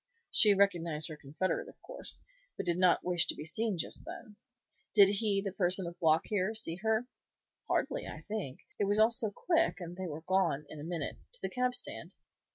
"She 0.31 0.55
recognized 0.55 1.09
her 1.09 1.15
confederate, 1.15 1.69
of 1.69 1.79
course, 1.83 2.23
but 2.57 2.65
did 2.65 2.79
not 2.79 3.03
wish 3.05 3.27
to 3.27 3.35
be 3.35 3.45
seen 3.45 3.77
just 3.77 4.03
then. 4.03 4.35
Did 4.95 5.09
he, 5.09 5.43
the 5.45 5.51
person 5.51 5.85
with 5.85 5.99
Block 5.99 6.23
here, 6.25 6.55
see 6.55 6.77
her?" 6.77 7.05
"Hardly, 7.67 8.07
I 8.07 8.21
think; 8.21 8.61
it 8.79 8.85
was 8.85 8.97
all 8.97 9.11
so 9.11 9.29
quick, 9.29 9.79
and 9.79 9.95
they 9.95 10.07
were 10.07 10.21
gone, 10.23 10.65
in 10.69 10.79
a 10.79 10.83
minute, 10.83 11.17
to 11.33 11.41
the 11.43 11.51
cab 11.51 11.75
stand." 11.75 12.13